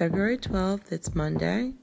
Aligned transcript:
February 0.00 0.38
12th, 0.38 0.92
it's 0.92 1.14
Monday, 1.14 1.74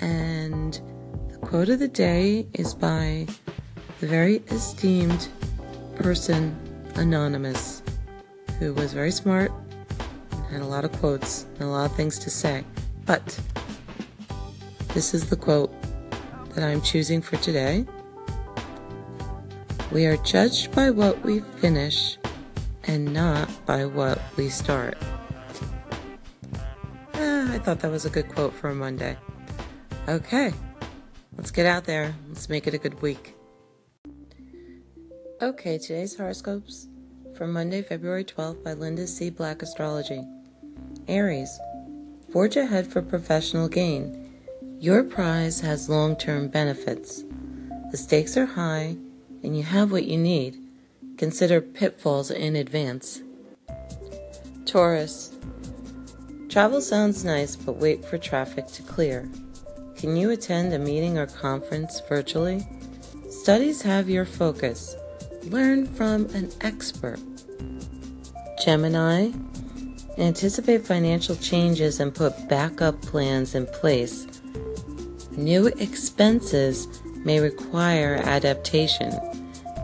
and 0.00 0.80
the 1.28 1.38
quote 1.38 1.68
of 1.68 1.78
the 1.78 1.86
day 1.86 2.44
is 2.54 2.74
by 2.74 3.24
the 4.00 4.06
very 4.08 4.38
esteemed 4.50 5.28
person, 5.94 6.58
Anonymous, 6.96 7.84
who 8.58 8.74
was 8.74 8.92
very 8.92 9.12
smart 9.12 9.52
and 10.32 10.54
had 10.54 10.60
a 10.62 10.66
lot 10.66 10.84
of 10.84 10.90
quotes 10.94 11.46
and 11.60 11.62
a 11.62 11.66
lot 11.68 11.88
of 11.88 11.96
things 11.96 12.18
to 12.18 12.30
say. 12.30 12.64
But 13.06 13.40
this 14.92 15.14
is 15.14 15.30
the 15.30 15.36
quote 15.36 15.72
that 16.56 16.64
I'm 16.64 16.82
choosing 16.82 17.22
for 17.22 17.36
today. 17.36 17.86
We 19.92 20.06
are 20.06 20.16
judged 20.16 20.74
by 20.74 20.90
what 20.90 21.24
we 21.24 21.38
finish 21.60 22.18
and 22.88 23.14
not 23.14 23.48
by 23.66 23.84
what 23.84 24.20
we 24.36 24.48
start. 24.48 24.98
Thought 27.62 27.78
that 27.78 27.92
was 27.92 28.04
a 28.04 28.10
good 28.10 28.28
quote 28.28 28.52
for 28.52 28.70
a 28.70 28.74
Monday. 28.74 29.16
Okay, 30.08 30.52
let's 31.36 31.52
get 31.52 31.64
out 31.64 31.84
there. 31.84 32.12
Let's 32.28 32.48
make 32.48 32.66
it 32.66 32.74
a 32.74 32.78
good 32.78 33.00
week. 33.00 33.36
Okay, 35.40 35.78
today's 35.78 36.16
horoscopes 36.16 36.88
for 37.36 37.46
Monday, 37.46 37.82
February 37.82 38.24
12th 38.24 38.64
by 38.64 38.72
Linda 38.72 39.06
C. 39.06 39.30
Black 39.30 39.62
Astrology. 39.62 40.26
Aries, 41.06 41.56
forge 42.32 42.56
ahead 42.56 42.88
for 42.88 43.00
professional 43.00 43.68
gain. 43.68 44.32
Your 44.80 45.04
prize 45.04 45.60
has 45.60 45.88
long 45.88 46.16
term 46.16 46.48
benefits. 46.48 47.22
The 47.92 47.96
stakes 47.96 48.36
are 48.36 48.46
high 48.46 48.96
and 49.44 49.56
you 49.56 49.62
have 49.62 49.92
what 49.92 50.06
you 50.06 50.18
need. 50.18 50.58
Consider 51.16 51.60
pitfalls 51.60 52.32
in 52.32 52.56
advance. 52.56 53.22
Taurus. 54.64 55.36
Travel 56.52 56.82
sounds 56.82 57.24
nice, 57.24 57.56
but 57.56 57.78
wait 57.78 58.04
for 58.04 58.18
traffic 58.18 58.66
to 58.66 58.82
clear. 58.82 59.26
Can 59.96 60.16
you 60.16 60.28
attend 60.28 60.74
a 60.74 60.78
meeting 60.78 61.16
or 61.16 61.26
conference 61.26 62.02
virtually? 62.06 62.66
Studies 63.30 63.80
have 63.80 64.10
your 64.10 64.26
focus. 64.26 64.94
Learn 65.44 65.86
from 65.86 66.26
an 66.34 66.50
expert. 66.60 67.18
Gemini. 68.62 69.30
Anticipate 70.18 70.86
financial 70.86 71.36
changes 71.36 72.00
and 72.00 72.14
put 72.14 72.50
backup 72.50 73.00
plans 73.00 73.54
in 73.54 73.64
place. 73.64 74.26
New 75.30 75.68
expenses 75.68 76.86
may 77.24 77.40
require 77.40 78.16
adaptation. 78.24 79.10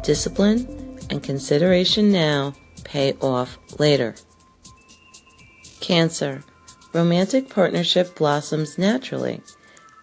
Discipline 0.04 0.98
and 1.08 1.22
consideration 1.22 2.12
now 2.12 2.52
pay 2.84 3.14
off 3.22 3.56
later. 3.78 4.14
Cancer. 5.80 6.44
Romantic 6.94 7.50
partnership 7.50 8.16
blossoms 8.16 8.78
naturally. 8.78 9.42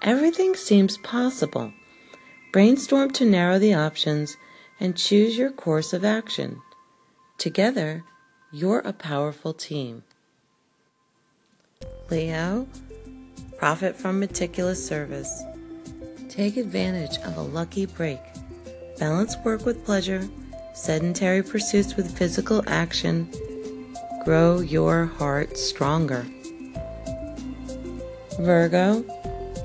Everything 0.04 0.56
seems 0.56 0.98
possible. 1.00 1.74
Brainstorm 2.52 3.10
to 3.12 3.26
narrow 3.26 3.58
the 3.58 3.74
options 3.74 4.38
and 4.80 4.96
choose 4.96 5.38
your 5.38 5.50
course 5.50 5.94
of 5.94 6.06
action. 6.06 6.62
Together, 7.40 8.04
you're 8.52 8.80
a 8.80 8.94
powerful 8.94 9.54
team. 9.54 10.04
Leo, 12.12 12.68
profit 13.58 13.96
from 13.96 14.20
meticulous 14.20 14.86
service. 14.86 15.44
Take 16.30 16.56
advantage 16.56 17.18
of 17.24 17.36
a 17.36 17.42
lucky 17.42 17.88
break. 17.88 18.22
Balance 19.00 19.36
work 19.44 19.66
with 19.66 19.84
pleasure, 19.86 20.28
sedentary 20.76 21.42
pursuits 21.42 21.96
with 21.96 22.16
physical 22.16 22.64
action. 22.68 23.28
Grow 24.24 24.60
your 24.60 25.06
heart 25.06 25.58
stronger. 25.58 26.26
Virgo, 28.40 29.04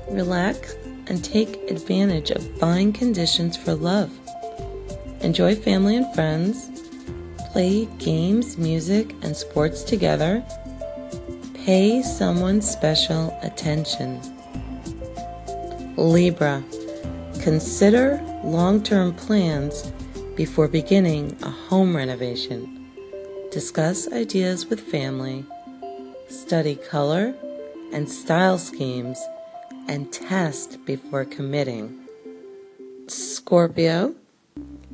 relax 0.09 0.75
and 1.07 1.23
take 1.23 1.69
advantage 1.69 2.31
of 2.31 2.57
fine 2.57 2.93
conditions 2.93 3.57
for 3.57 3.73
love. 3.73 4.11
Enjoy 5.21 5.55
family 5.55 5.97
and 5.97 6.13
friends. 6.15 6.69
Play 7.51 7.85
games, 7.97 8.57
music, 8.57 9.13
and 9.21 9.35
sports 9.35 9.83
together. 9.83 10.43
Pay 11.53 12.01
someone 12.01 12.61
special 12.61 13.37
attention. 13.43 14.21
Libra, 15.97 16.63
consider 17.41 18.21
long 18.43 18.81
term 18.81 19.13
plans 19.13 19.91
before 20.35 20.67
beginning 20.67 21.37
a 21.43 21.49
home 21.49 21.95
renovation. 21.95 22.89
Discuss 23.51 24.11
ideas 24.13 24.67
with 24.67 24.79
family. 24.79 25.45
Study 26.29 26.75
color 26.75 27.35
and 27.91 28.09
style 28.09 28.57
schemes 28.57 29.21
and 29.87 30.11
test 30.11 30.83
before 30.85 31.25
committing. 31.25 31.97
Scorpio, 33.07 34.15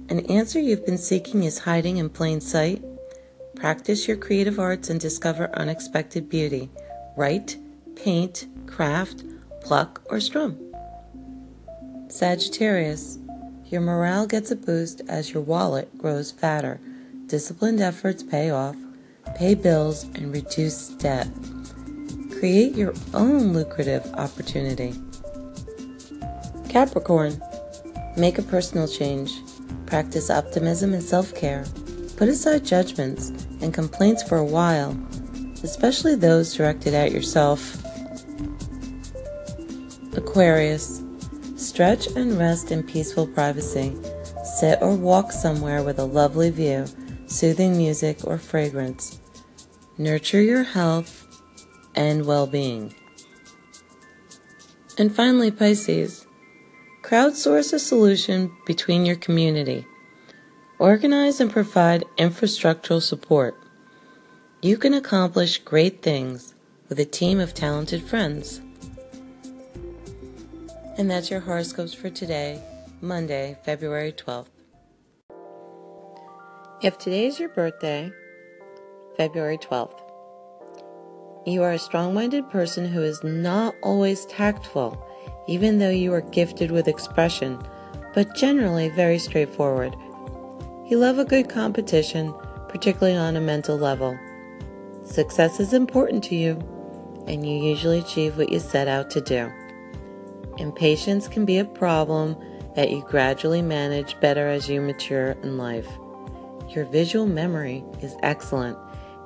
an 0.09 0.25
answer 0.27 0.59
you've 0.59 0.85
been 0.85 0.97
seeking 0.97 1.43
is 1.43 1.59
hiding 1.59 1.97
in 1.97 2.09
plain 2.09 2.41
sight. 2.41 2.83
Practice 3.55 4.07
your 4.07 4.17
creative 4.17 4.59
arts 4.59 4.89
and 4.89 4.99
discover 4.99 5.49
unexpected 5.53 6.29
beauty. 6.29 6.69
Write, 7.15 7.57
paint, 7.95 8.47
craft, 8.67 9.23
pluck, 9.61 10.01
or 10.09 10.19
strum. 10.19 10.57
Sagittarius, 12.07 13.19
your 13.65 13.81
morale 13.81 14.27
gets 14.27 14.49
a 14.49 14.55
boost 14.55 15.01
as 15.09 15.33
your 15.33 15.43
wallet 15.43 15.97
grows 15.97 16.31
fatter. 16.31 16.79
Disciplined 17.25 17.81
efforts 17.81 18.23
pay 18.23 18.49
off. 18.49 18.77
Pay 19.35 19.55
bills 19.55 20.03
and 20.15 20.31
reduce 20.33 20.87
debt. 20.89 21.27
Create 22.39 22.75
your 22.75 22.93
own 23.13 23.53
lucrative 23.53 24.05
opportunity. 24.13 24.93
Capricorn, 26.69 27.41
make 28.15 28.37
a 28.37 28.43
personal 28.43 28.87
change. 28.87 29.31
Practice 29.85 30.29
optimism 30.29 30.93
and 30.93 31.01
self 31.01 31.33
care. 31.33 31.65
Put 32.15 32.29
aside 32.29 32.65
judgments 32.65 33.29
and 33.61 33.73
complaints 33.73 34.21
for 34.21 34.37
a 34.37 34.45
while, 34.45 34.95
especially 35.63 36.15
those 36.15 36.53
directed 36.53 36.93
at 36.93 37.11
yourself. 37.11 37.83
Aquarius, 40.15 41.01
Stretch 41.57 42.05
and 42.15 42.37
rest 42.37 42.71
in 42.71 42.83
peaceful 42.83 43.25
privacy. 43.25 43.95
Sit 44.43 44.79
or 44.79 44.95
walk 44.95 45.31
somewhere 45.31 45.81
with 45.81 45.97
a 45.97 46.05
lovely 46.05 46.51
view, 46.51 46.85
soothing 47.25 47.75
music, 47.75 48.19
or 48.23 48.37
fragrance. 48.37 49.19
Nurture 49.97 50.41
your 50.41 50.63
health 50.63 51.26
and 51.97 52.25
well 52.25 52.47
being. 52.47 52.93
And 54.97 55.13
finally, 55.13 55.51
Pisces. 55.51 56.25
Crowdsource 57.01 57.73
a 57.73 57.79
solution 57.79 58.51
between 58.65 59.05
your 59.05 59.15
community. 59.15 59.85
Organize 60.79 61.39
and 61.39 61.51
provide 61.51 62.03
infrastructural 62.17 63.01
support. 63.01 63.55
You 64.61 64.77
can 64.77 64.93
accomplish 64.93 65.59
great 65.59 66.01
things 66.01 66.53
with 66.89 66.99
a 66.99 67.05
team 67.05 67.39
of 67.39 67.53
talented 67.53 68.03
friends. 68.03 68.61
And 70.97 71.09
that's 71.09 71.29
your 71.29 71.41
horoscopes 71.41 71.93
for 71.93 72.09
today, 72.09 72.61
Monday, 73.01 73.57
February 73.63 74.11
12th. 74.11 74.47
If 76.81 76.97
today 76.97 77.27
is 77.27 77.39
your 77.39 77.49
birthday, 77.49 78.11
February 79.15 79.57
12th, 79.57 80.06
you 81.47 81.63
are 81.63 81.71
a 81.71 81.79
strong 81.79 82.13
minded 82.13 82.49
person 82.49 82.85
who 82.85 83.01
is 83.01 83.23
not 83.23 83.73
always 83.81 84.25
tactful, 84.25 85.01
even 85.47 85.79
though 85.79 85.89
you 85.89 86.13
are 86.13 86.21
gifted 86.21 86.71
with 86.71 86.89
expression, 86.89 87.57
but 88.13 88.35
generally 88.35 88.89
very 88.89 89.17
straightforward. 89.17 89.95
You 90.88 90.97
love 90.97 91.19
a 91.19 91.25
good 91.25 91.49
competition, 91.49 92.33
particularly 92.67 93.17
on 93.17 93.38
a 93.38 93.41
mental 93.41 93.77
level. 93.77 94.19
Success 95.05 95.61
is 95.61 95.71
important 95.71 96.21
to 96.25 96.35
you, 96.35 96.59
and 97.27 97.47
you 97.47 97.57
usually 97.57 98.00
achieve 98.00 98.38
what 98.38 98.51
you 98.51 98.59
set 98.59 98.89
out 98.89 99.09
to 99.11 99.21
do. 99.21 99.50
Impatience 100.57 101.29
can 101.29 101.45
be 101.45 101.59
a 101.59 101.65
problem 101.65 102.35
that 102.75 102.91
you 102.91 103.05
gradually 103.07 103.61
manage 103.61 104.19
better 104.19 104.50
as 104.50 104.67
you 104.67 104.81
mature 104.81 105.31
in 105.43 105.57
life. 105.57 105.88
Your 106.69 106.83
visual 106.85 107.25
memory 107.25 107.85
is 108.01 108.17
excellent 108.21 108.77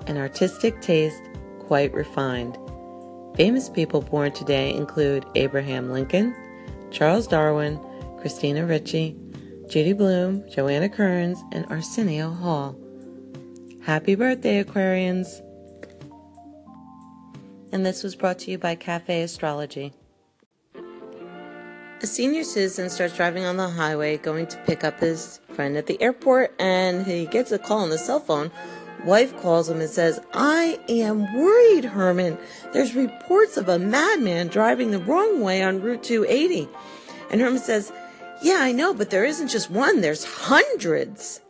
and 0.06 0.18
artistic 0.18 0.82
taste 0.82 1.22
quite 1.68 1.94
refined. 1.94 2.58
Famous 3.36 3.70
people 3.70 4.02
born 4.02 4.32
today 4.32 4.74
include 4.74 5.26
Abraham 5.36 5.90
Lincoln, 5.90 6.36
Charles 6.92 7.28
Darwin, 7.28 7.80
Christina 8.20 8.66
Ricci, 8.66 9.16
Judy 9.70 9.94
Blume, 9.94 10.44
Joanna 10.50 10.90
Kerns, 10.90 11.42
and 11.54 11.66
Arsenio 11.68 12.30
Hall. 12.30 12.76
Happy 13.84 14.16
birthday, 14.16 14.64
Aquarians! 14.64 15.42
And 17.72 17.86
this 17.86 18.04
was 18.04 18.16
brought 18.16 18.40
to 18.40 18.52
you 18.52 18.58
by 18.58 18.76
Cafe 18.76 19.22
Astrology. 19.22 19.94
A 22.02 22.08
senior 22.08 22.44
citizen 22.44 22.90
starts 22.90 23.16
driving 23.16 23.46
on 23.46 23.58
the 23.58 23.70
highway 23.70 24.18
going 24.18 24.48
to 24.48 24.58
pick 24.66 24.84
up 24.84 25.00
his 25.00 25.40
friend 25.54 25.78
at 25.78 25.86
the 25.86 26.02
airport, 26.02 26.54
and 26.60 27.06
he 27.06 27.28
gets 27.28 27.52
a 27.52 27.60
call 27.60 27.80
on 27.80 27.92
the 27.92 27.98
cell 27.98 28.20
phone 28.20 28.52
wife 29.06 29.40
calls 29.42 29.70
him 29.70 29.82
and 29.82 29.90
says, 29.90 30.20
I 30.34 30.80
am 30.90 31.34
worried, 31.34 31.86
Herman. 31.86 32.38
There's 32.74 32.96
reports 32.96 33.58
of 33.58 33.70
a 33.70 33.80
madman 33.80 34.48
driving 34.48 34.92
the 34.92 35.00
wrong 35.00 35.42
way 35.42 35.64
on 35.64 35.82
Route 35.82 36.04
280. 36.04 36.70
And 37.30 37.42
Herman 37.42 37.60
says, 37.60 37.92
Yeah, 38.42 38.58
I 38.60 38.72
know, 38.72 38.94
but 38.94 39.10
there 39.10 39.26
isn't 39.26 39.48
just 39.48 39.70
one, 39.70 40.02
there's 40.02 40.26
hundreds. 40.26 41.42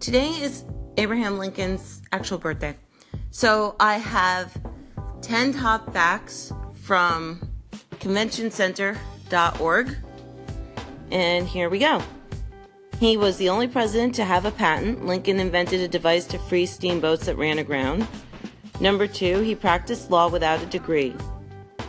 Today 0.00 0.28
is 0.28 0.64
Abraham 0.96 1.38
Lincoln's 1.38 2.02
actual 2.12 2.38
birthday. 2.38 2.76
So 3.30 3.76
I 3.78 3.98
have 3.98 4.56
10 5.22 5.54
top 5.54 5.92
facts 5.92 6.52
from 6.72 7.48
conventioncenter.org. 7.92 9.96
And 11.10 11.46
here 11.46 11.68
we 11.68 11.78
go. 11.78 12.02
He 13.00 13.16
was 13.16 13.36
the 13.36 13.48
only 13.48 13.68
president 13.68 14.16
to 14.16 14.24
have 14.24 14.44
a 14.44 14.50
patent. 14.50 15.06
Lincoln 15.06 15.38
invented 15.38 15.80
a 15.80 15.88
device 15.88 16.26
to 16.26 16.38
free 16.38 16.66
steamboats 16.66 17.26
that 17.26 17.36
ran 17.36 17.58
aground. 17.58 18.08
Number 18.80 19.06
two, 19.06 19.40
he 19.40 19.54
practiced 19.54 20.10
law 20.10 20.28
without 20.28 20.62
a 20.62 20.66
degree. 20.66 21.14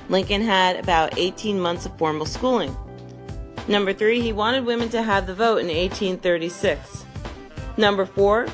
Lincoln 0.07 0.41
had 0.41 0.75
about 0.75 1.17
18 1.17 1.59
months 1.59 1.87
of 1.87 1.97
formal 1.97 2.27
schooling. 2.27 2.75
Number 3.67 3.91
three, 3.91 4.21
he 4.21 4.33
wanted 4.33 4.65
women 4.65 4.89
to 4.89 5.01
have 5.01 5.25
the 5.25 5.33
vote 5.33 5.57
in 5.57 5.67
1836. 5.67 7.05
Number 7.77 8.05
four, 8.05 8.47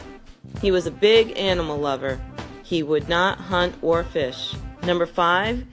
he 0.61 0.71
was 0.71 0.87
a 0.87 0.91
big 0.91 1.37
animal 1.37 1.77
lover. 1.77 2.21
He 2.63 2.83
would 2.83 3.09
not 3.09 3.37
hunt 3.37 3.75
or 3.81 4.03
fish. 4.03 4.55
Number 4.83 5.05
five, 5.05 5.65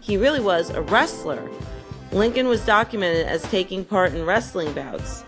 he 0.00 0.16
really 0.16 0.40
was 0.40 0.70
a 0.70 0.82
wrestler. 0.82 1.48
Lincoln 2.10 2.48
was 2.48 2.64
documented 2.66 3.26
as 3.26 3.42
taking 3.44 3.84
part 3.84 4.12
in 4.12 4.24
wrestling 4.24 4.72
bouts. 4.72 5.24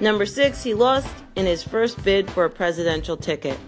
Number 0.00 0.24
six, 0.24 0.62
he 0.62 0.72
lost 0.72 1.14
in 1.36 1.44
his 1.44 1.62
first 1.62 2.02
bid 2.02 2.30
for 2.30 2.46
a 2.46 2.50
presidential 2.50 3.18
ticket. 3.18 3.58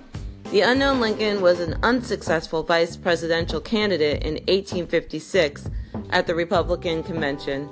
The 0.50 0.62
unknown 0.62 0.99
Lincoln 0.99 1.43
was 1.43 1.61
an 1.61 1.79
unsuccessful 1.82 2.62
vice 2.62 2.96
presidential 2.96 3.61
candidate 3.61 4.23
in 4.23 4.34
1856 4.34 5.69
at 6.11 6.26
the 6.26 6.34
Republican 6.34 7.02
convention. 7.02 7.69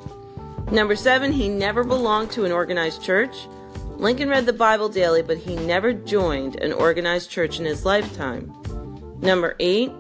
Number 0.71 0.95
seven, 0.95 1.33
he 1.33 1.49
never 1.49 1.85
belonged 1.85 2.31
to 2.33 2.45
an 2.45 2.53
organized 2.53 3.03
church. 3.03 3.35
Lincoln 3.97 4.29
read 4.29 4.47
the 4.47 4.53
Bible 4.53 4.89
daily, 4.89 5.23
but 5.23 5.39
he 5.39 5.57
never 5.57 5.93
joined 5.93 6.57
an 6.57 6.73
organized 6.73 7.31
church 7.31 7.59
in 7.59 7.65
his 7.65 7.85
lifetime. 7.85 8.53
Number 9.21 9.57
eight, 9.59 9.91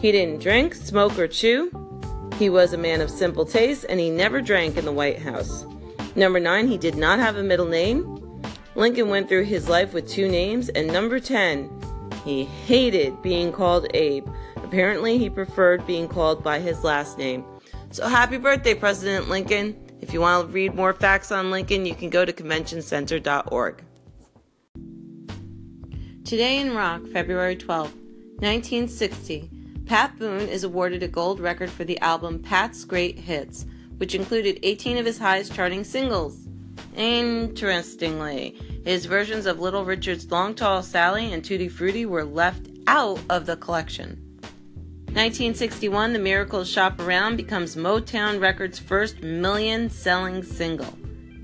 he 0.00 0.10
didn't 0.10 0.40
drink, 0.40 0.74
smoke, 0.74 1.18
or 1.18 1.28
chew. 1.28 1.70
He 2.38 2.48
was 2.48 2.72
a 2.72 2.78
man 2.78 3.02
of 3.02 3.10
simple 3.10 3.44
taste 3.44 3.84
and 3.88 4.00
he 4.00 4.10
never 4.10 4.40
drank 4.40 4.78
in 4.78 4.86
the 4.86 4.92
White 4.92 5.20
House. 5.20 5.64
Number 6.16 6.40
nine, 6.40 6.66
he 6.66 6.76
did 6.76 6.96
not 6.96 7.18
have 7.18 7.36
a 7.36 7.42
middle 7.42 7.68
name. 7.68 8.42
Lincoln 8.74 9.08
went 9.08 9.28
through 9.28 9.44
his 9.44 9.68
life 9.68 9.92
with 9.92 10.08
two 10.08 10.28
names. 10.28 10.68
And 10.70 10.88
number 10.88 11.20
10, 11.20 11.70
he 12.24 12.44
hated 12.44 13.20
being 13.22 13.52
called 13.52 13.86
Abe. 13.94 14.26
Apparently, 14.56 15.18
he 15.18 15.30
preferred 15.30 15.86
being 15.86 16.08
called 16.08 16.42
by 16.42 16.58
his 16.58 16.84
last 16.84 17.18
name. 17.18 17.44
So 17.90 18.06
happy 18.08 18.38
birthday, 18.38 18.74
President 18.74 19.28
Lincoln. 19.28 19.76
If 20.00 20.12
you 20.12 20.20
want 20.20 20.46
to 20.46 20.52
read 20.52 20.74
more 20.74 20.94
facts 20.94 21.30
on 21.30 21.50
Lincoln, 21.50 21.84
you 21.86 21.94
can 21.94 22.10
go 22.10 22.24
to 22.24 22.32
conventioncenter.org. 22.32 23.84
Today 26.24 26.58
in 26.58 26.74
Rock, 26.74 27.06
February 27.12 27.56
12, 27.56 27.92
1960, 28.38 29.50
Pat 29.86 30.16
Boone 30.18 30.48
is 30.48 30.62
awarded 30.62 31.02
a 31.02 31.08
gold 31.08 31.40
record 31.40 31.68
for 31.68 31.84
the 31.84 31.98
album 32.00 32.40
Pat's 32.40 32.84
Great 32.84 33.18
Hits 33.18 33.66
which 34.00 34.14
included 34.14 34.58
18 34.62 34.96
of 34.96 35.04
his 35.04 35.18
highest 35.18 35.54
charting 35.54 35.84
singles. 35.84 36.48
Interestingly, 36.96 38.56
his 38.82 39.04
versions 39.04 39.44
of 39.44 39.60
Little 39.60 39.84
Richard's 39.84 40.30
Long 40.30 40.54
Tall 40.54 40.82
Sally 40.82 41.34
and 41.34 41.44
Tutti 41.44 41.68
Frutti 41.68 42.06
were 42.06 42.24
left 42.24 42.66
out 42.86 43.20
of 43.28 43.44
the 43.44 43.58
collection. 43.58 44.16
1961, 45.12 46.14
The 46.14 46.18
Miracles 46.18 46.70
Shop 46.70 46.98
Around 46.98 47.36
becomes 47.36 47.76
Motown 47.76 48.40
Records' 48.40 48.78
first 48.78 49.22
million 49.22 49.90
selling 49.90 50.42
single. 50.42 50.96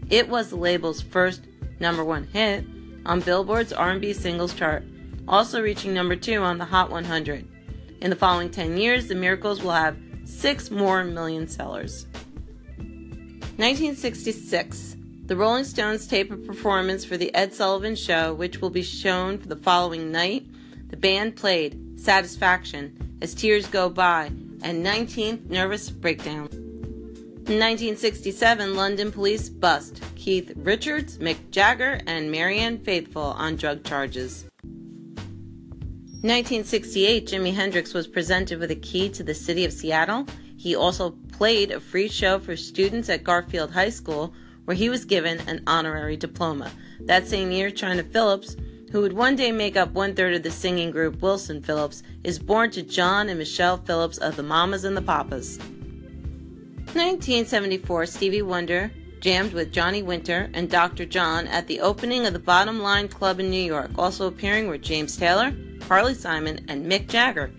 It 0.08 0.26
was 0.26 0.48
the 0.48 0.56
label's 0.56 1.02
first 1.02 1.42
number 1.78 2.02
one 2.02 2.24
hit 2.24 2.64
on 3.04 3.20
Billboard's 3.20 3.74
R&B 3.74 4.14
singles 4.14 4.54
chart, 4.54 4.82
also 5.28 5.60
reaching 5.60 5.92
number 5.92 6.16
two 6.16 6.40
on 6.40 6.56
the 6.56 6.64
Hot 6.64 6.90
100. 6.90 7.46
In 8.00 8.08
the 8.08 8.16
following 8.16 8.48
10 8.48 8.78
years, 8.78 9.08
The 9.08 9.14
Miracles 9.14 9.62
will 9.62 9.72
have 9.72 9.98
six 10.24 10.70
more 10.70 11.04
million 11.04 11.46
sellers. 11.46 12.06
1966. 13.56 14.96
The 15.24 15.34
Rolling 15.34 15.64
Stones 15.64 16.06
tape 16.06 16.30
a 16.30 16.36
performance 16.36 17.06
for 17.06 17.16
The 17.16 17.34
Ed 17.34 17.54
Sullivan 17.54 17.96
Show, 17.96 18.34
which 18.34 18.60
will 18.60 18.68
be 18.68 18.82
shown 18.82 19.38
for 19.38 19.48
the 19.48 19.56
following 19.56 20.12
night. 20.12 20.46
The 20.88 20.98
band 20.98 21.36
played 21.36 21.98
Satisfaction, 21.98 23.16
As 23.22 23.34
Tears 23.34 23.66
Go 23.66 23.88
By, 23.88 24.26
and 24.62 24.84
19th 24.84 25.48
Nervous 25.48 25.88
Breakdown. 25.88 26.48
In 27.48 27.58
1967, 27.58 28.74
London 28.74 29.10
police 29.10 29.48
bust 29.48 30.02
Keith 30.16 30.52
Richards, 30.56 31.16
Mick 31.16 31.38
Jagger, 31.50 32.02
and 32.06 32.30
Marianne 32.30 32.78
Faithfull 32.78 33.32
on 33.38 33.56
drug 33.56 33.84
charges. 33.84 34.44
1968, 36.20 37.26
Jimi 37.26 37.54
Hendrix 37.54 37.94
was 37.94 38.06
presented 38.06 38.58
with 38.58 38.70
a 38.70 38.76
key 38.76 39.08
to 39.08 39.22
the 39.22 39.32
city 39.34 39.64
of 39.64 39.72
Seattle. 39.72 40.26
He 40.58 40.74
also 40.74 41.10
played 41.36 41.70
a 41.70 41.78
free 41.78 42.08
show 42.08 42.38
for 42.38 42.56
students 42.56 43.10
at 43.10 43.22
Garfield 43.22 43.72
High 43.72 43.90
School, 43.90 44.32
where 44.64 44.76
he 44.76 44.88
was 44.88 45.04
given 45.04 45.38
an 45.46 45.62
honorary 45.66 46.16
diploma. 46.16 46.70
That 47.00 47.28
same 47.28 47.50
year, 47.50 47.70
Chynna 47.70 48.10
Phillips, 48.10 48.56
who 48.90 49.02
would 49.02 49.12
one 49.12 49.36
day 49.36 49.52
make 49.52 49.76
up 49.76 49.92
one 49.92 50.14
third 50.14 50.34
of 50.34 50.42
the 50.42 50.50
singing 50.50 50.90
group 50.90 51.20
Wilson 51.20 51.62
Phillips, 51.62 52.02
is 52.24 52.38
born 52.38 52.70
to 52.70 52.82
John 52.82 53.28
and 53.28 53.38
Michelle 53.38 53.76
Phillips 53.76 54.16
of 54.16 54.36
the 54.36 54.42
Mamas 54.42 54.84
and 54.84 54.96
the 54.96 55.02
Papas. 55.02 55.58
1974, 56.94 58.06
Stevie 58.06 58.40
Wonder 58.40 58.90
jammed 59.20 59.52
with 59.52 59.72
Johnny 59.72 60.02
Winter 60.02 60.48
and 60.54 60.70
Dr. 60.70 61.04
John 61.04 61.46
at 61.48 61.66
the 61.66 61.80
opening 61.80 62.26
of 62.26 62.32
the 62.32 62.38
Bottom 62.38 62.80
Line 62.80 63.08
Club 63.08 63.40
in 63.40 63.50
New 63.50 63.62
York. 63.62 63.90
Also 63.98 64.26
appearing 64.26 64.68
were 64.68 64.78
James 64.78 65.16
Taylor, 65.16 65.54
Carly 65.80 66.14
Simon, 66.14 66.64
and 66.68 66.86
Mick 66.86 67.08
Jagger. 67.08 67.52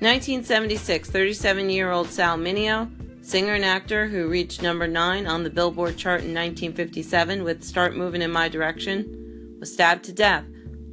1976, 0.00 1.10
37 1.10 1.70
year 1.70 1.90
old 1.90 2.08
Sal 2.08 2.38
Mineo, 2.38 2.88
singer 3.20 3.54
and 3.54 3.64
actor 3.64 4.06
who 4.06 4.28
reached 4.28 4.62
number 4.62 4.86
9 4.86 5.26
on 5.26 5.42
the 5.42 5.50
Billboard 5.50 5.96
chart 5.96 6.20
in 6.20 6.32
1957 6.32 7.42
with 7.42 7.64
Start 7.64 7.96
Moving 7.96 8.22
in 8.22 8.30
My 8.30 8.48
Direction, 8.48 9.56
was 9.58 9.72
stabbed 9.72 10.04
to 10.04 10.12
death 10.12 10.44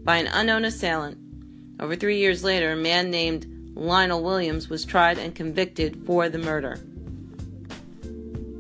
by 0.03 0.17
an 0.17 0.25
unknown 0.25 0.65
assailant. 0.65 1.19
Over 1.79 1.95
three 1.95 2.17
years 2.17 2.43
later, 2.43 2.71
a 2.71 2.75
man 2.75 3.11
named 3.11 3.45
Lionel 3.75 4.23
Williams 4.23 4.71
was 4.71 4.83
tried 4.83 5.19
and 5.19 5.35
convicted 5.35 6.03
for 6.07 6.27
the 6.27 6.39
murder. 6.39 6.79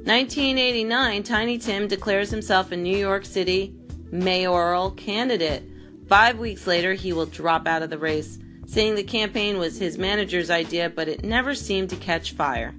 1989, 0.05 1.23
Tiny 1.23 1.57
Tim 1.57 1.87
declares 1.87 2.29
himself 2.29 2.71
a 2.71 2.77
New 2.77 2.95
York 2.95 3.25
City 3.25 3.73
mayoral 4.11 4.91
candidate. 4.91 5.63
Five 6.07 6.37
weeks 6.37 6.67
later, 6.67 6.93
he 6.93 7.13
will 7.13 7.25
drop 7.25 7.65
out 7.65 7.81
of 7.81 7.89
the 7.89 7.97
race 7.97 8.37
saying 8.65 8.95
the 8.95 9.03
campaign 9.03 9.57
was 9.57 9.77
his 9.77 9.97
manager's 9.97 10.49
idea, 10.49 10.89
but 10.89 11.07
it 11.07 11.23
never 11.23 11.55
seemed 11.55 11.89
to 11.91 11.95
catch 11.95 12.33
fire. 12.33 12.73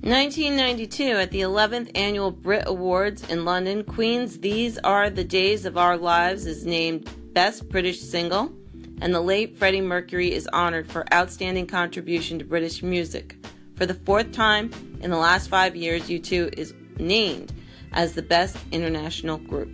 1992, 0.00 1.04
at 1.04 1.32
the 1.32 1.40
11th 1.40 1.90
Annual 1.96 2.30
Brit 2.30 2.64
Awards 2.66 3.28
in 3.28 3.44
London, 3.44 3.82
Queen's 3.82 4.38
These 4.38 4.78
Are 4.78 5.10
the 5.10 5.24
Days 5.24 5.64
of 5.64 5.76
Our 5.76 5.96
Lives 5.96 6.46
is 6.46 6.64
named 6.64 7.10
Best 7.32 7.68
British 7.68 8.00
Single, 8.00 8.52
and 9.00 9.12
the 9.12 9.20
late 9.20 9.58
Freddie 9.58 9.80
Mercury 9.80 10.32
is 10.32 10.48
honored 10.52 10.88
for 10.88 11.12
outstanding 11.12 11.66
contribution 11.66 12.38
to 12.38 12.44
British 12.44 12.84
music. 12.84 13.36
For 13.74 13.84
the 13.84 13.94
fourth 13.94 14.30
time 14.30 14.70
in 15.00 15.10
the 15.10 15.18
last 15.18 15.48
five 15.48 15.74
years, 15.74 16.08
U2 16.08 16.56
is 16.56 16.72
named 16.98 17.52
as 17.92 18.12
the 18.12 18.22
best 18.22 18.56
international 18.70 19.38
group. 19.38 19.68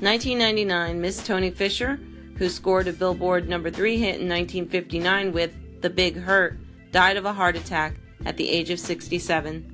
1999, 0.00 1.00
Miss 1.00 1.26
Toni 1.26 1.50
Fisher 1.50 1.98
who 2.38 2.48
scored 2.48 2.88
a 2.88 2.92
Billboard 2.92 3.48
number 3.48 3.70
3 3.70 3.98
hit 3.98 4.20
in 4.20 4.28
1959 4.28 5.32
with 5.32 5.52
The 5.80 5.90
Big 5.90 6.16
Hurt, 6.16 6.58
died 6.92 7.16
of 7.16 7.24
a 7.24 7.32
heart 7.32 7.56
attack 7.56 7.94
at 8.24 8.36
the 8.36 8.48
age 8.48 8.70
of 8.70 8.80
67. 8.80 9.72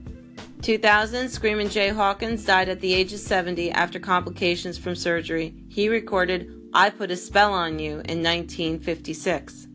2000, 0.63 1.29
Screamin' 1.29 1.69
Jay 1.69 1.89
Hawkins 1.89 2.45
died 2.45 2.69
at 2.69 2.81
the 2.81 2.95
age 2.95 3.13
of 3.13 3.19
70 3.19 3.73
after 3.73 3.99
complications 3.99 4.79
from 4.79 4.95
surgery. 4.95 5.55
He 5.69 5.89
recorded 5.89 6.55
I 6.73 6.91
Put 6.91 7.11
a 7.11 7.17
Spell 7.17 7.53
on 7.53 7.79
You 7.79 7.95
in 8.05 8.23
1956. 8.23 9.67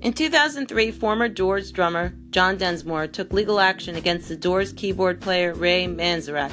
In 0.00 0.12
2003, 0.12 0.90
former 0.92 1.28
Doors 1.28 1.72
drummer 1.72 2.14
John 2.30 2.56
Densmore 2.56 3.08
took 3.08 3.32
legal 3.32 3.58
action 3.58 3.96
against 3.96 4.28
the 4.28 4.36
Doors 4.36 4.72
keyboard 4.72 5.20
player 5.20 5.52
Ray 5.54 5.86
Manzarek 5.86 6.52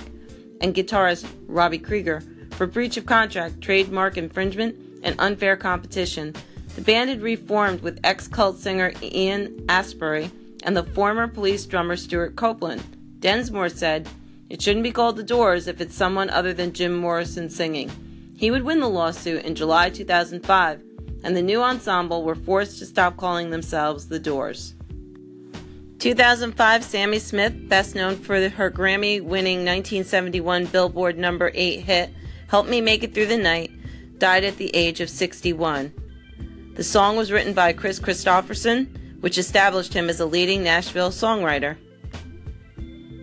and 0.61 0.73
guitarist 0.73 1.27
Robbie 1.47 1.77
Krieger 1.77 2.23
for 2.51 2.65
breach 2.65 2.97
of 2.97 3.05
contract, 3.05 3.61
trademark 3.61 4.17
infringement, 4.17 4.75
and 5.03 5.15
unfair 5.19 5.55
competition. 5.55 6.33
The 6.75 6.81
band 6.81 7.09
had 7.09 7.21
reformed 7.21 7.81
with 7.81 7.99
ex 8.03 8.27
cult 8.27 8.57
singer 8.57 8.93
Ian 9.01 9.65
Astbury 9.67 10.31
and 10.63 10.75
the 10.75 10.83
former 10.83 11.27
police 11.27 11.65
drummer 11.65 11.95
Stewart 11.95 12.35
Copeland. 12.35 12.83
Densmore 13.19 13.69
said, 13.69 14.07
It 14.49 14.61
shouldn't 14.61 14.83
be 14.83 14.91
called 14.91 15.17
The 15.17 15.23
Doors 15.23 15.67
if 15.67 15.81
it's 15.81 15.95
someone 15.95 16.29
other 16.29 16.53
than 16.53 16.73
Jim 16.73 16.95
Morrison 16.95 17.49
singing. 17.49 17.91
He 18.35 18.51
would 18.51 18.63
win 18.63 18.79
the 18.79 18.89
lawsuit 18.89 19.45
in 19.45 19.55
July 19.55 19.89
2005, 19.89 20.83
and 21.23 21.37
the 21.37 21.41
new 21.41 21.61
ensemble 21.61 22.23
were 22.23 22.35
forced 22.35 22.79
to 22.79 22.85
stop 22.85 23.17
calling 23.17 23.49
themselves 23.49 24.07
The 24.07 24.19
Doors. 24.19 24.73
2005, 25.99 26.81
Sammi 26.83 27.19
Smith, 27.19 27.69
best 27.69 27.93
known 27.93 28.15
for 28.15 28.49
her 28.49 28.71
Grammy 28.71 29.21
winning 29.21 29.59
1971 29.59 30.65
Billboard 30.65 31.19
number 31.19 31.51
8 31.53 31.81
hit, 31.81 32.09
Help 32.47 32.67
Me 32.67 32.81
Make 32.81 33.03
It 33.03 33.13
Through 33.13 33.27
the 33.27 33.37
Night, 33.37 33.69
died 34.21 34.43
at 34.43 34.57
the 34.57 34.69
age 34.75 35.01
of 35.01 35.09
61. 35.09 35.91
The 36.75 36.83
song 36.83 37.17
was 37.17 37.31
written 37.31 37.55
by 37.55 37.73
Kris 37.73 37.99
Kristofferson, 37.99 39.19
which 39.19 39.39
established 39.39 39.95
him 39.95 40.09
as 40.09 40.19
a 40.19 40.27
leading 40.27 40.63
Nashville 40.63 41.09
songwriter. 41.09 41.75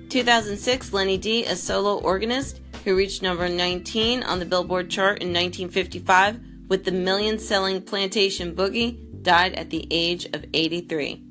2006, 0.09 0.93
Lenny 0.93 1.17
Dee, 1.17 1.45
a 1.45 1.55
solo 1.55 2.01
organist 2.01 2.61
who 2.85 2.97
reached 2.97 3.23
number 3.23 3.49
19 3.49 4.25
on 4.25 4.41
the 4.41 4.45
Billboard 4.45 4.91
chart 4.91 5.23
in 5.23 5.29
1955 5.29 6.41
with 6.69 6.85
the 6.85 6.91
million 6.91 7.39
selling 7.39 7.81
Plantation 7.81 8.57
Boogie, 8.57 9.23
died 9.23 9.55
at 9.55 9.71
the 9.71 9.87
age 9.93 10.25
of 10.35 10.45
83. 10.53 11.23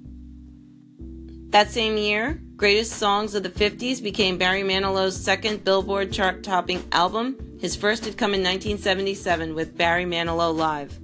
That 1.50 1.72
same 1.72 1.98
year, 1.98 2.42
Greatest 2.58 2.94
Songs 2.94 3.36
of 3.36 3.44
the 3.44 3.52
50s 3.52 4.02
became 4.02 4.40
Barry 4.40 4.64
Manilow's 4.64 5.16
second 5.16 5.64
Billboard 5.64 6.12
chart 6.12 6.42
topping 6.42 6.84
album. 6.92 7.38
His 7.60 7.76
first 7.76 8.04
had 8.04 8.18
come 8.18 8.34
in 8.34 8.42
1977 8.42 9.54
with 9.54 9.78
Barry 9.78 10.06
Manilow 10.06 10.56
Live. 10.56 10.98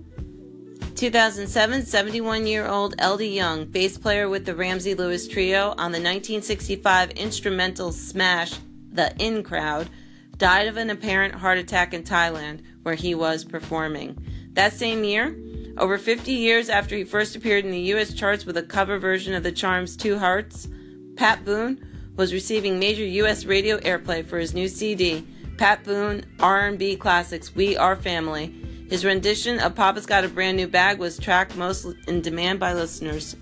2007, 0.95 1.85
71 1.85 2.47
year 2.47 2.65
old 2.65 2.97
Eldee 2.97 3.35
Young, 3.35 3.65
bass 3.65 3.99
player 3.99 4.27
with 4.29 4.47
the 4.47 4.55
Ramsey 4.55 4.95
Lewis 4.95 5.27
Trio 5.27 5.75
on 5.77 5.91
the 5.91 5.99
1965 5.99 7.11
instrumental 7.11 7.91
smash 7.91 8.55
The 8.91 9.15
In 9.19 9.43
Crowd, 9.43 9.89
died 10.37 10.65
of 10.65 10.77
an 10.77 10.89
apparent 10.89 11.35
heart 11.35 11.59
attack 11.59 11.93
in 11.93 12.01
Thailand, 12.01 12.61
where 12.81 12.95
he 12.95 13.13
was 13.13 13.45
performing. 13.45 14.17
That 14.53 14.73
same 14.73 15.03
year, 15.03 15.37
over 15.77 15.99
50 15.99 16.31
years 16.31 16.69
after 16.69 16.95
he 16.95 17.03
first 17.03 17.35
appeared 17.35 17.63
in 17.63 17.69
the 17.69 17.93
US 17.93 18.11
charts 18.11 18.43
with 18.43 18.57
a 18.57 18.63
cover 18.63 18.97
version 18.97 19.35
of 19.35 19.43
the 19.43 19.51
Charms 19.51 19.95
Two 19.95 20.17
Hearts, 20.17 20.67
Pat 21.15 21.45
Boone 21.45 21.79
was 22.15 22.33
receiving 22.33 22.79
major 22.79 23.05
US 23.05 23.45
radio 23.45 23.77
airplay 23.79 24.25
for 24.25 24.39
his 24.39 24.53
new 24.53 24.67
CD, 24.67 25.25
Pat 25.57 25.83
Boone 25.83 26.23
R&B 26.39 26.97
Classics 26.97 27.55
We 27.55 27.75
Are 27.77 27.95
Family. 27.95 28.53
His 28.89 29.05
rendition 29.05 29.59
of 29.59 29.75
Papa's 29.75 30.05
Got 30.05 30.25
a 30.25 30.27
Brand 30.27 30.57
New 30.57 30.67
Bag 30.67 30.99
was 30.99 31.17
tracked 31.17 31.55
most 31.55 31.87
in 32.07 32.21
demand 32.21 32.59
by 32.59 32.73
listeners. 32.73 33.35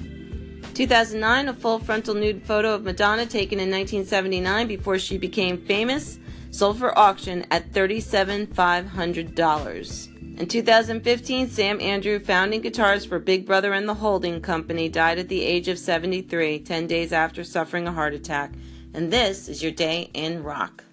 2009, 0.74 1.50
a 1.50 1.54
full 1.54 1.80
frontal 1.80 2.16
nude 2.16 2.46
photo 2.46 2.75
of 2.75 2.84
Madonna 2.84 3.25
taken 3.25 3.60
in 3.60 3.70
1979 3.70 4.68
before 4.68 5.00
she 5.00 5.18
became 5.18 5.66
famous, 5.66 6.20
sold 6.51 6.80
for 6.80 6.98
auction 6.98 7.46
at 7.51 7.70
$37,500. 7.72 10.11
In 10.41 10.48
2015, 10.48 11.51
Sam 11.51 11.79
Andrew, 11.79 12.17
founding 12.17 12.63
guitarist 12.63 13.07
for 13.07 13.19
Big 13.19 13.45
Brother 13.45 13.74
and 13.74 13.88
the 13.88 13.93
Holding 13.93 14.41
Company, 14.41 14.89
died 14.89 15.19
at 15.19 15.29
the 15.29 15.43
age 15.43 15.67
of 15.67 15.77
73, 15.77 16.57
10 16.57 16.88
days 16.88 17.13
after 17.13 17.43
suffering 17.43 17.88
a 17.88 17.91
heart 17.91 18.15
attack. 18.15 18.51
And 18.95 19.13
this 19.13 19.48
is 19.48 19.62
your 19.62 19.71
day 19.71 20.10
in 20.15 20.41
rock. 20.41 20.83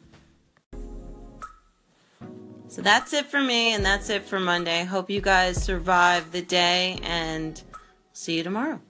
So 2.66 2.82
that's 2.82 3.14
it 3.14 3.24
for 3.24 3.40
me, 3.40 3.72
and 3.72 3.82
that's 3.82 4.10
it 4.10 4.26
for 4.26 4.38
Monday. 4.38 4.84
Hope 4.84 5.08
you 5.08 5.22
guys 5.22 5.64
survive 5.64 6.30
the 6.30 6.42
day, 6.42 7.00
and 7.02 7.58
see 8.12 8.36
you 8.36 8.42
tomorrow. 8.42 8.82